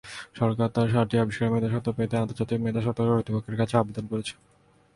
[0.39, 4.33] সরকার তাঁর সাতটি আবিষ্কারের মেধাস্বত্ব পেতে আন্তর্জাতিক মেধাস্বত্ব কর্তৃপক্ষের কাছে আবেদন করেছে।